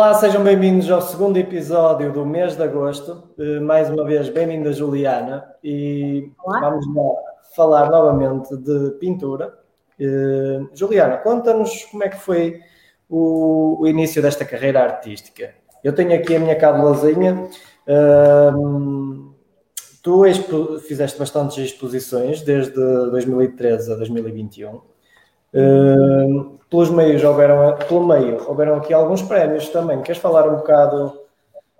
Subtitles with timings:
[0.00, 3.22] Olá, sejam bem-vindos ao segundo episódio do mês de agosto.
[3.38, 6.58] Eh, mais uma vez, bem-vinda Juliana e Olá.
[6.58, 6.86] vamos
[7.54, 9.52] falar novamente de pintura.
[10.00, 12.60] Eh, Juliana, conta-nos como é que foi
[13.10, 15.52] o, início desta carreira artística.
[15.84, 17.46] Eu tenho aqui a minha cabulazinha.
[17.86, 19.34] Uh,
[20.02, 20.24] tu
[20.80, 24.80] fizeste bastantes exposições desde 2013 a 2021.
[25.52, 30.00] Uh, pelos meios houveram, pelo meio houveram aqui alguns prémios também.
[30.02, 31.18] Queres falar um bocado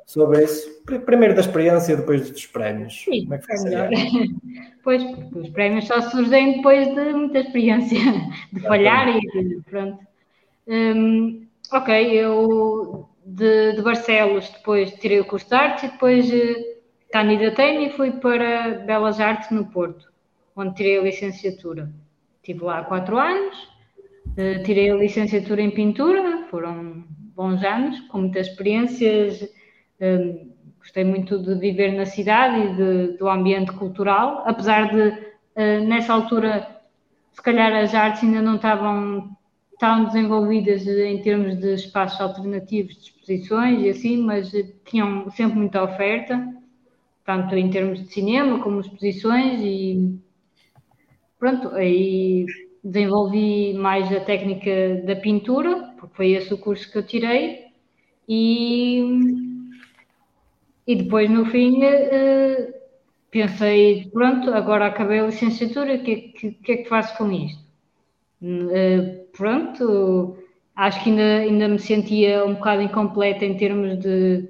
[0.04, 0.68] sobre isso?
[1.06, 3.04] Primeiro da experiência, depois dos prémios.
[3.04, 3.90] Sim, Como é que foi melhor.
[4.82, 5.02] pois,
[5.32, 7.98] os prémios só surgem depois de muita experiência,
[8.52, 9.98] de falhar e de, pronto.
[10.66, 16.64] Um, ok, eu de, de, Barcelos depois tirei o curso de artes e depois uh,
[17.12, 20.10] candidatei-me e fui para Belas Artes no Porto,
[20.56, 21.88] onde tirei a licenciatura.
[22.42, 23.54] Estive lá quatro anos,
[24.28, 27.04] uh, tirei a licenciatura em pintura, foram
[27.36, 29.46] bons anos, com muitas experiências.
[30.00, 35.86] Um, gostei muito de viver na cidade e de, do ambiente cultural, apesar de, uh,
[35.86, 36.66] nessa altura,
[37.32, 39.36] se calhar as artes ainda não estavam
[39.78, 44.50] tão desenvolvidas em termos de espaços alternativos de exposições e assim, mas
[44.86, 46.42] tinham sempre muita oferta,
[47.24, 50.18] tanto em termos de cinema como exposições e
[51.40, 52.44] pronto, aí
[52.84, 57.64] desenvolvi mais a técnica da pintura, porque foi esse o curso que eu tirei,
[58.28, 59.02] e,
[60.86, 62.72] e depois no fim uh,
[63.30, 67.64] pensei, pronto, agora acabei a licenciatura, o que, que, que, é que faço com isto?
[68.42, 70.36] Uh, pronto,
[70.76, 74.48] acho que ainda, ainda me sentia um bocado incompleta em termos de,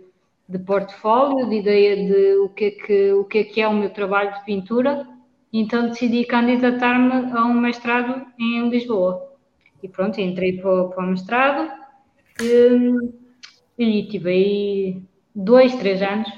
[0.49, 3.75] de portfólio, de ideia de o que, é que, o que é que é o
[3.75, 5.07] meu trabalho de pintura,
[5.53, 9.31] então decidi candidatar-me a um mestrado em Lisboa.
[9.83, 11.71] E pronto, entrei para, para o mestrado
[12.41, 13.11] e,
[13.79, 15.03] e tive aí
[15.35, 16.29] dois, três anos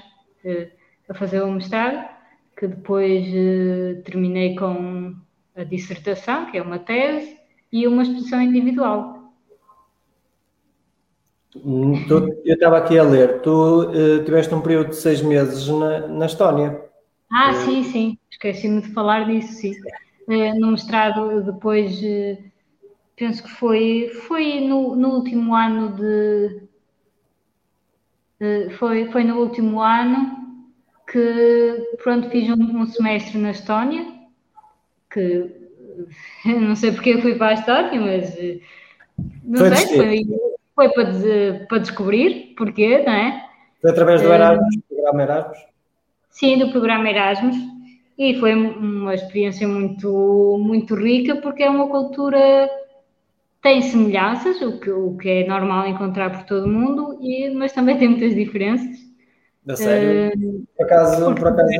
[0.44, 0.70] uh,
[1.08, 2.08] a fazer o mestrado,
[2.56, 5.14] que depois uh, terminei com
[5.56, 7.36] a dissertação, que é uma tese,
[7.72, 9.32] e uma exposição individual.
[11.56, 16.06] Hum, eu estava aqui a ler, tu uh, tiveste um período de seis meses na,
[16.06, 16.81] na Estónia.
[17.32, 17.54] Ah, é.
[17.54, 19.72] sim, sim, esqueci-me de falar disso, sim.
[20.28, 22.38] É, no mestrado, depois, é,
[23.16, 26.62] penso que foi, foi no, no último ano de.
[28.76, 30.36] Foi, foi no último ano
[31.06, 34.04] que, pronto, fiz um, um semestre na Estónia,
[35.12, 35.48] que
[36.44, 38.36] não sei porque eu fui para a Estónia, mas
[39.44, 40.24] não foi sei, foi,
[40.74, 43.48] foi para, para descobrir porquê, não é?
[43.80, 45.71] Foi através do Erasmus, do programa Erasmus?
[46.32, 47.56] Sim, do programa Erasmus.
[48.18, 52.68] E foi uma experiência muito, muito rica, porque é uma cultura
[53.62, 57.72] tem semelhanças, o que, o que é normal encontrar por todo o mundo, e, mas
[57.72, 58.98] também tem muitas diferenças.
[59.64, 60.32] Da sério?
[60.36, 61.72] Uh, por acaso, por acaso...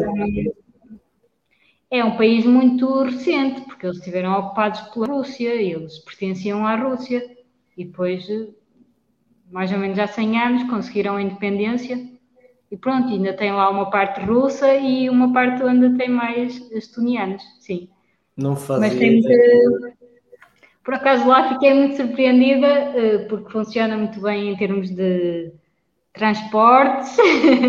[1.90, 7.20] É um país muito recente, porque eles estiveram ocupados pela Rússia, eles pertenciam à Rússia,
[7.76, 8.26] e depois,
[9.50, 12.11] mais ou menos há 100 anos, conseguiram a independência
[12.72, 17.42] e pronto, ainda tem lá uma parte russa e uma parte onde tem mais estonianos,
[17.60, 17.90] sim.
[18.34, 18.88] Não fazia.
[18.88, 19.20] Mas tem
[20.82, 25.52] Por acaso lá fiquei muito surpreendida, eh, porque funciona muito bem em termos de
[26.14, 27.14] transportes,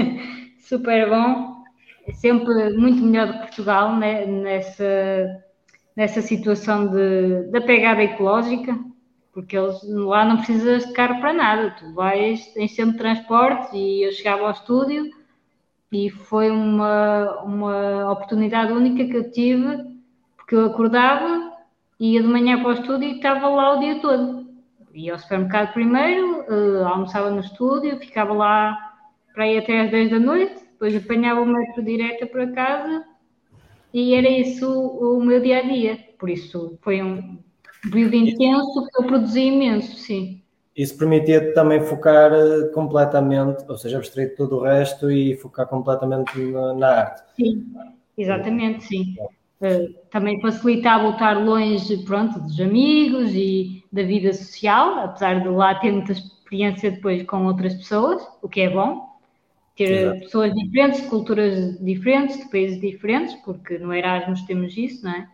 [0.63, 1.63] super bom,
[2.07, 4.25] é sempre muito melhor do que Portugal né?
[4.25, 5.43] nessa,
[5.97, 8.73] nessa situação de, da pegada ecológica
[9.33, 14.07] porque eles lá não precisas de carro para nada, tu vais, tens sempre transporte e
[14.07, 15.09] eu chegava ao estúdio
[15.91, 19.99] e foi uma, uma oportunidade única que eu tive,
[20.37, 21.51] porque eu acordava,
[21.99, 24.43] ia de manhã para o estúdio e estava lá o dia todo.
[24.93, 28.77] Ia ao supermercado primeiro, uh, almoçava no estúdio, ficava lá
[29.33, 33.03] para ir até às 10 da noite, depois apanhava o metro direto para casa
[33.91, 35.97] e era isso o, o meu dia a dia.
[36.19, 37.39] Por isso foi um,
[37.89, 40.41] período intenso que eu produzi imenso, sim.
[40.75, 46.37] Isso permitia também focar eh, completamente, ou seja, abstrair todo o resto e focar completamente
[46.39, 47.21] na, na arte.
[47.35, 47.63] Sim,
[48.17, 49.15] exatamente, sim.
[49.61, 55.75] Uh, também facilitava estar longe, pronto, dos amigos e da vida social, apesar de lá
[55.75, 59.13] ter muita experiência depois com outras pessoas, o que é bom.
[59.75, 60.19] Ter Exato.
[60.21, 65.27] pessoas diferentes, culturas diferentes, de países diferentes, porque no Erasmus temos isso, não é?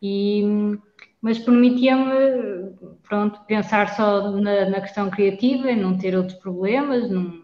[0.00, 0.78] E,
[1.20, 2.72] mas permitia-me,
[3.08, 7.42] pronto, pensar só na, na, questão criativa e não ter outros problemas, não...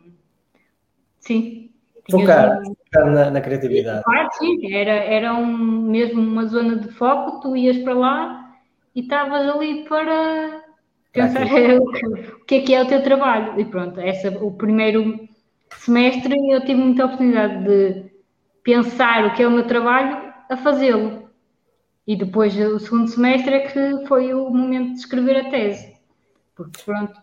[1.20, 1.70] sim.
[2.10, 4.04] Focar, focar na, na, criatividade.
[4.04, 5.46] Claro, sim, era, era um,
[5.90, 8.54] mesmo uma zona de foco, tu ias para lá
[8.94, 10.62] e estavas ali para,
[11.14, 11.46] Pensar
[11.78, 13.58] o que é que é o teu trabalho.
[13.58, 15.26] E pronto, essa, o primeiro
[15.70, 18.10] semestre eu tive muita oportunidade de
[18.64, 21.23] pensar o que é o meu trabalho a fazê-lo.
[22.06, 25.94] E depois o segundo semestre é que foi o momento de escrever a tese.
[26.54, 27.14] Porque pronto,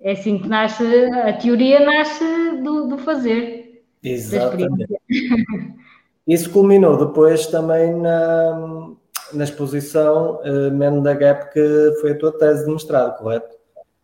[0.00, 2.24] é assim que nasce, a teoria nasce
[2.62, 3.84] do, do fazer.
[4.02, 5.00] Exatamente.
[6.26, 8.90] Isso culminou depois também na,
[9.32, 13.56] na exposição uh, Man da Gap, que foi a tua tese de mestrado, correto?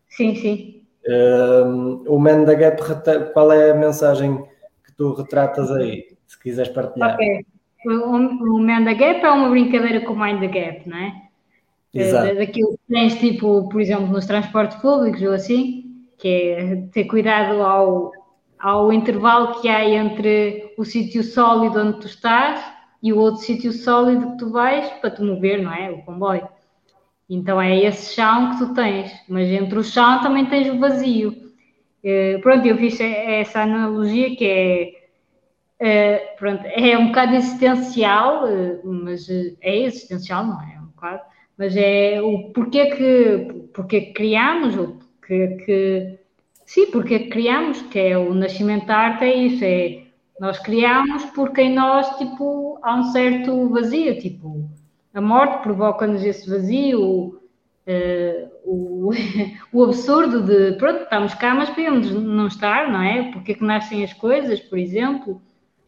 [0.09, 0.85] Sim, sim.
[1.05, 2.81] Uh, o Man da Gap,
[3.33, 4.37] qual é a mensagem
[4.85, 7.15] que tu retratas aí, se quiseres partilhar?
[7.15, 7.45] Ok.
[7.85, 11.13] O, Man da Gap é uma brincadeira com o Mind the Gap, não é?
[11.93, 12.35] Exato.
[12.35, 15.83] Daquilo que tens, tipo, por exemplo, nos transportes públicos ou assim,
[16.17, 18.11] que é ter cuidado ao,
[18.57, 22.63] ao intervalo que há entre o sítio sólido onde tu estás
[23.01, 25.91] e o outro sítio sólido que tu vais para te mover, não é?
[25.91, 26.47] O comboio.
[27.29, 31.31] Então é esse chão que tu tens, mas entre o chão também tens o vazio.
[32.03, 34.91] Uh, pronto, eu fiz essa analogia que é,
[35.83, 39.27] uh, pronto, é um bocado existencial, uh, mas
[39.61, 40.79] é existencial, não é?
[40.81, 41.21] um bocado,
[41.57, 46.19] mas é o porquê que, porquê que criamos, o que, que
[46.65, 50.03] sim, porque que criamos, que é o nascimento da arte, é isso, é
[50.39, 54.69] nós criamos porque em nós, tipo, há um certo vazio, tipo,
[55.13, 57.39] a morte provoca-nos esse vazio,
[57.87, 59.11] uh, o,
[59.71, 63.31] o absurdo de, pronto, estamos cá, mas podemos não estar, não é?
[63.31, 65.41] Porque é que nascem as coisas, por exemplo,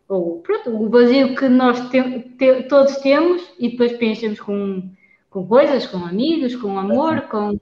[0.08, 4.90] ou, pronto, o vazio que nós te, te, todos temos e depois pensamos com,
[5.30, 7.58] com coisas, com amigos, com amor, com,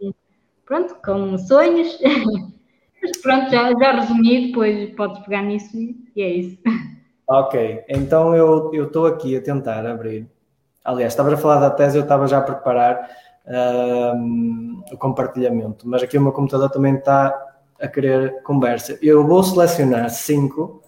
[0.66, 2.00] pronto, com sonhos.
[3.01, 6.57] Mas pronto, já, já resumi, depois podes pegar nisso e é isso.
[7.28, 10.28] Ok, então eu estou aqui a tentar abrir.
[10.84, 13.10] Aliás, estava a falar da tese, eu estava já a preparar
[14.16, 17.34] um, o compartilhamento, mas aqui o meu computador também está
[17.80, 18.98] a querer conversa.
[19.01, 20.83] Eu vou selecionar cinco,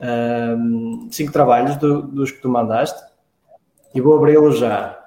[0.00, 3.02] um, cinco trabalhos do, dos que tu mandaste
[3.94, 5.00] e vou abri-los já.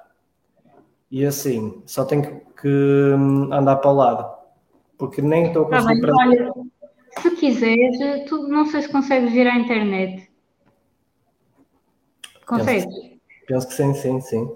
[1.10, 4.38] E assim, só tenho que, hum, andar para o lado
[4.98, 6.08] porque nem estou tá conseguindo.
[6.08, 6.52] Tá olha,
[7.20, 10.28] se quiseres, tu não sei se consegues vir à internet.
[12.44, 12.84] Consegues?
[12.84, 14.50] Penso, penso que sim, sim, sim.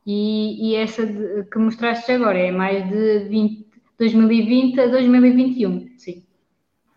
[0.06, 3.68] E, e essa de, que mostraste agora é mais de 20,
[4.00, 6.24] 2020 a 2021, sim.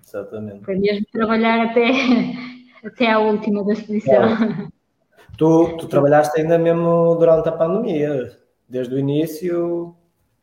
[0.06, 0.65] Exatamente.
[0.65, 1.91] Foi mesmo trabalhar até,
[2.85, 4.25] até a última da exposição.
[4.25, 4.69] É.
[5.37, 8.31] Tu, tu trabalhaste ainda mesmo durante a pandemia,
[8.69, 9.95] desde o início?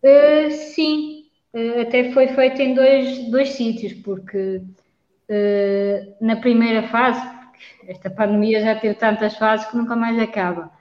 [0.04, 1.24] Uh, sim,
[1.54, 4.62] uh, até foi feito em dois, dois sítios, porque
[6.19, 7.21] na primeira fase,
[7.88, 10.71] esta pandemia já teve tantas fases que nunca mais acaba.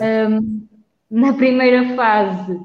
[0.00, 0.66] Um,
[1.10, 2.60] na primeira fase,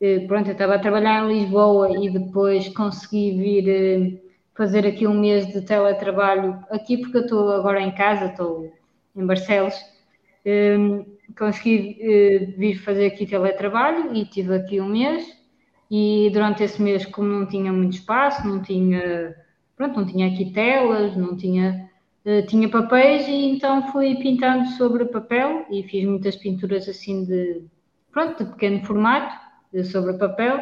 [0.00, 4.20] eh, pronto, eu estava a trabalhar em Lisboa e depois consegui vir eh,
[4.54, 8.72] fazer aqui um mês de teletrabalho aqui, porque eu estou agora em casa, estou
[9.16, 9.74] em Barcelos.
[10.44, 11.04] Ehm,
[11.38, 15.24] consegui eh, vir fazer aqui teletrabalho e tive aqui um mês.
[15.90, 19.34] E durante esse mês, como não tinha muito espaço, não tinha,
[19.78, 21.88] pronto, não tinha aqui telas, não tinha,
[22.48, 27.62] tinha papéis, e então fui pintando sobre papel e fiz muitas pinturas assim de
[28.12, 29.34] pronto, de pequeno formato,
[29.84, 30.58] sobre papel,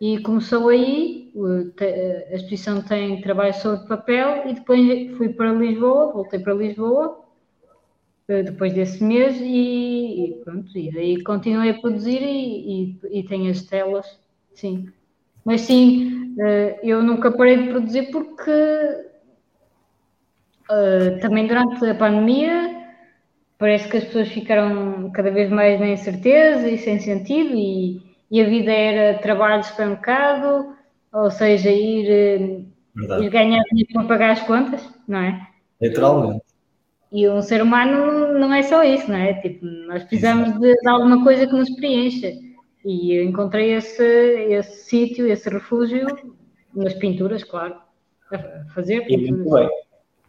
[0.00, 1.32] e começou aí,
[2.30, 7.24] a exposição tem trabalho sobre papel, e depois fui para Lisboa, voltei para Lisboa,
[8.28, 13.22] eh, depois desse mês, e, e pronto, e daí continuei a produzir e, e, e
[13.24, 14.06] tenho as telas,
[14.54, 14.88] sim.
[15.44, 16.19] Mas sim, eh,
[16.82, 18.50] eu nunca parei de produzir porque
[20.70, 22.80] eh, também durante a pandemia
[23.58, 28.40] parece que as pessoas ficaram cada vez mais na incerteza e sem sentido e, e
[28.40, 30.74] a vida era trabalho de supermercado,
[31.12, 32.64] ou seja, ir,
[32.96, 35.46] ir ganhar dinheiro para pagar as contas, não é?
[35.80, 36.44] Literalmente.
[37.12, 39.34] E um ser humano não é só isso, não é?
[39.34, 42.32] Tipo, nós precisamos de, de, alguma coisa que nos preencha.
[42.84, 46.06] E encontrei esse, esse sítio, esse refúgio
[46.74, 47.76] nas pinturas, claro,
[48.32, 49.28] a fazer pinturas.
[49.28, 49.70] E muito bem.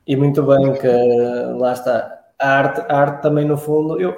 [0.08, 0.88] E muito bem que
[1.58, 4.16] lá está a arte, a arte também, no fundo, eu,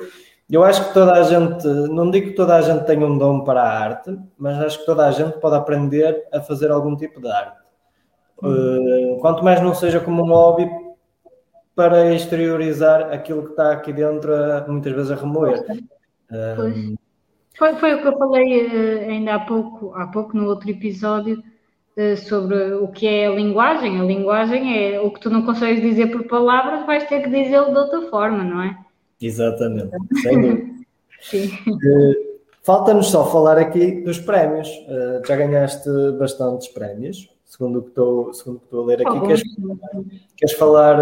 [0.50, 3.42] eu acho que toda a gente, não digo que toda a gente tenha um dom
[3.44, 7.22] para a arte, mas acho que toda a gente pode aprender a fazer algum tipo
[7.22, 7.58] de arte.
[8.38, 10.70] Uh, quanto mais não seja como um hobby
[11.76, 14.32] para exteriorizar aquilo que está aqui dentro,
[14.68, 15.64] muitas vezes a remoer.
[16.32, 16.96] Uh,
[17.56, 21.44] Foi, foi o que eu falei uh, ainda há pouco, há pouco no outro episódio
[21.98, 24.00] uh, sobre o que é a linguagem.
[24.00, 27.72] A linguagem é o que tu não consegues dizer por palavras, vais ter que dizê-lo
[27.72, 28.78] de outra forma, não é?
[29.22, 29.92] Exatamente.
[30.22, 30.74] Sem dúvida.
[31.34, 32.34] Uh,
[32.64, 34.68] Falta-nos só falar aqui dos prémios.
[35.26, 39.22] já ganhaste bastantes prémios, segundo o que estou, segundo o que estou a ler aqui.
[39.22, 39.44] Queres,
[40.36, 41.00] queres falar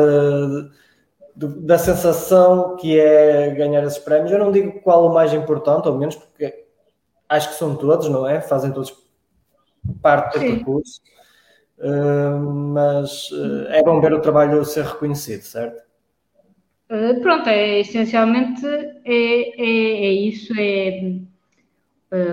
[1.36, 4.32] da sensação que é ganhar esses prémios.
[4.32, 6.66] Eu não digo qual o mais importante, ou menos, porque
[7.28, 8.42] acho que são todos, não é?
[8.42, 8.94] Fazem todos
[10.02, 11.02] parte do percurso.
[11.78, 15.82] Uh, mas uh, é bom ver o trabalho ser reconhecido, certo?
[16.92, 21.16] Uh, pronto, é, essencialmente é, é, é isso, é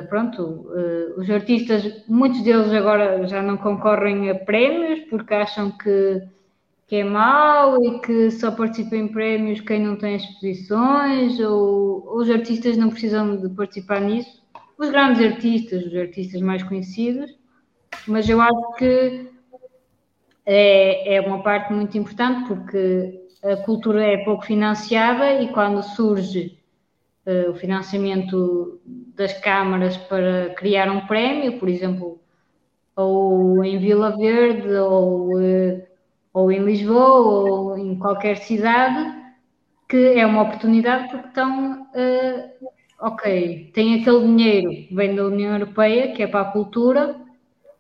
[0.09, 0.69] pronto,
[1.17, 6.21] os artistas, muitos deles agora já não concorrem a prémios porque acham que
[6.89, 12.17] que é mau e que só participa em prémios quem não tem exposições, ou, ou,
[12.17, 14.43] os artistas não precisam de participar nisso.
[14.79, 17.37] Os grandes artistas, os artistas mais conhecidos,
[18.07, 19.31] mas eu acho que
[20.47, 26.59] é, é uma parte muito importante porque a cultura é pouco financiada e quando surge
[27.27, 28.81] uh, o financiamento
[29.15, 32.19] das câmaras para criar um prémio, por exemplo,
[32.97, 35.88] ou em Vila Verde, ou uh,
[36.33, 39.19] ou em Lisboa, ou em qualquer cidade,
[39.89, 42.69] que é uma oportunidade porque estão, uh,
[43.01, 47.17] ok, tem aquele dinheiro que vem da União Europeia, que é para a cultura,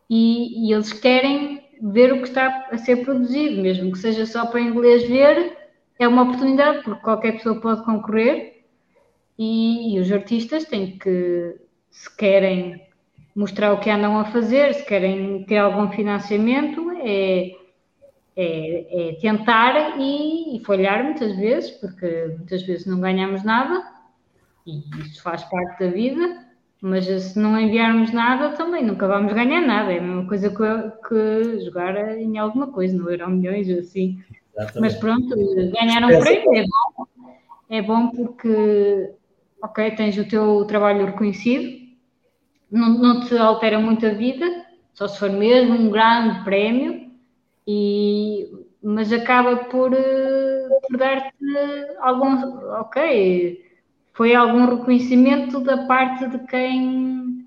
[0.08, 4.46] e, e, eles querem ver o que está a ser produzido, mesmo que seja só
[4.46, 5.56] para inglês ver,
[5.98, 8.62] é uma oportunidade, porque qualquer pessoa pode concorrer,
[9.38, 11.56] e, e os artistas têm que,
[11.90, 12.82] se querem
[13.36, 17.52] mostrar o que andam a fazer, se querem ter algum financiamento, é
[18.40, 23.84] é, é tentar e, e, falhar muitas vezes, porque muitas vezes não ganhamos nada,
[24.64, 26.46] e isso faz parte da vida,
[26.80, 29.92] mas se não enviarmos nada também nunca vamos ganhar nada.
[29.92, 34.22] É a mesma coisa que, que jogar em alguma coisa, no Euro Milhões ou assim.
[34.54, 34.80] Exatamente.
[34.80, 35.34] Mas pronto,
[35.72, 37.06] ganhar um prémio é bom.
[37.70, 39.14] É bom porque,
[39.60, 41.76] ok, tens o teu trabalho reconhecido,
[42.70, 44.46] não, não te altera muito a vida,
[44.94, 47.07] só se for mesmo um grande prémio,
[47.70, 48.50] e,
[48.82, 51.34] mas acaba por, eh, por dar-te
[51.98, 52.34] algum,
[52.80, 53.62] ok,
[54.14, 57.46] foi algum reconhecimento da parte de quem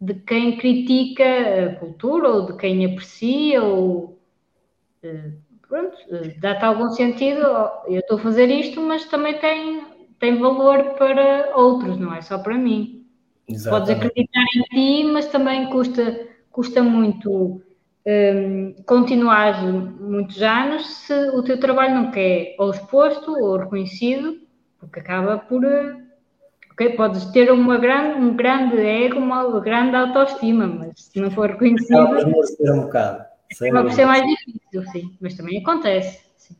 [0.00, 4.18] de quem critica a cultura ou de quem aprecia ou
[5.02, 5.32] eh,
[5.68, 7.40] pronto, eh, dá-te algum sentido,
[7.88, 9.84] eu estou a fazer isto, mas também tem,
[10.18, 13.06] tem valor para outros, não é só para mim.
[13.46, 13.88] Exatamente.
[13.88, 17.62] Podes acreditar em ti, mas também custa, custa muito
[18.06, 24.38] um, continuar muitos anos se o teu trabalho não quer ou exposto ou reconhecido,
[24.78, 25.64] porque acaba por.
[25.64, 25.96] Eh,
[26.70, 31.50] ok, podes ter uma grande, um grande ego, uma grande autoestima, mas se não for
[31.50, 31.98] reconhecido.
[31.98, 33.24] Acaba por um bocado.
[33.60, 36.24] Acaba por ser mais difícil, sim, mas também acontece.
[36.36, 36.56] Sim.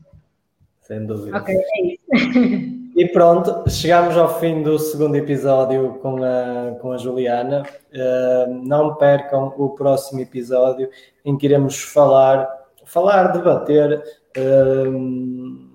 [0.81, 1.37] Sem dúvida.
[1.37, 2.73] Ok, é isso.
[2.97, 7.61] E pronto, chegamos ao fim do segundo episódio com a, com a Juliana.
[7.93, 10.89] Uh, não percam o próximo episódio
[11.23, 12.49] em que iremos falar,
[12.85, 14.03] falar, debater
[14.35, 15.69] uh,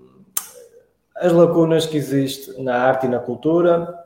[1.15, 4.03] as lacunas que existem na arte e na cultura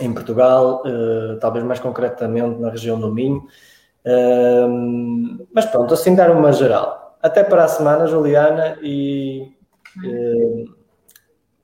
[0.00, 3.46] em Portugal, uh, talvez mais concretamente na região do Minho.
[5.52, 7.18] mas pronto, assim dar uma geral.
[7.22, 9.52] Até para a semana, Juliana, e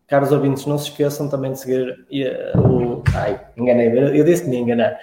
[0.06, 2.06] Caros ouvintes, não se esqueçam também de seguir
[2.54, 3.02] uh, o.
[3.14, 4.98] Ai, enganei-me, eu disse que me enganar.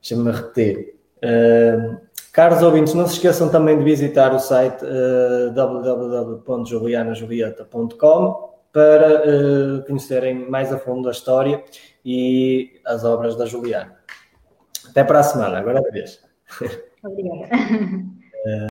[0.00, 0.94] Deixa-me repetir.
[1.18, 1.96] Uh,
[2.32, 10.48] caros ouvintes, não se esqueçam também de visitar o site uh, www.julianajulieta.com para uh, conhecerem
[10.48, 11.62] mais a fundo a história
[12.04, 13.96] e as obras da Juliana.
[14.88, 16.20] Até para a semana, agora é vez.
[17.02, 17.48] Obrigada.